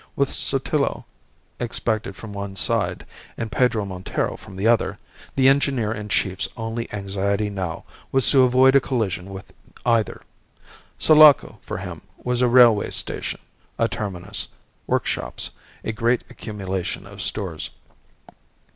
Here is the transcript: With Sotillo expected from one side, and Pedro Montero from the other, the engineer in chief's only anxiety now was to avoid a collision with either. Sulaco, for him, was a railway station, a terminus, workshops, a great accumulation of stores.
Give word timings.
With 0.15 0.31
Sotillo 0.33 1.05
expected 1.59 2.15
from 2.15 2.33
one 2.33 2.55
side, 2.55 3.05
and 3.37 3.51
Pedro 3.51 3.85
Montero 3.85 4.35
from 4.35 4.55
the 4.55 4.65
other, 4.67 4.97
the 5.35 5.47
engineer 5.47 5.91
in 5.91 6.09
chief's 6.09 6.47
only 6.57 6.91
anxiety 6.91 7.51
now 7.51 7.83
was 8.11 8.27
to 8.31 8.41
avoid 8.41 8.75
a 8.75 8.79
collision 8.81 9.29
with 9.29 9.53
either. 9.85 10.23
Sulaco, 10.97 11.59
for 11.61 11.77
him, 11.77 12.01
was 12.17 12.41
a 12.41 12.47
railway 12.47 12.89
station, 12.89 13.41
a 13.77 13.87
terminus, 13.87 14.47
workshops, 14.87 15.51
a 15.83 15.91
great 15.91 16.23
accumulation 16.31 17.05
of 17.05 17.21
stores. 17.21 17.69